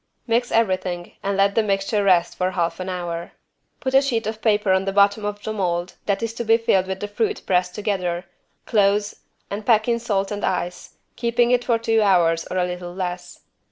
[0.25, 3.33] Mix everything and let the mixture rest for half an hour.
[3.79, 6.57] Put a sheet of paper in the bottom of the mold that is to be
[6.57, 8.25] filled with the fruit pressed together,
[8.65, 9.13] close,
[9.51, 13.41] and pack in salt and ice, keeping it for two hours or a little less.